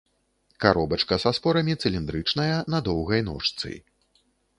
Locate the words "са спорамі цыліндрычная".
1.23-2.55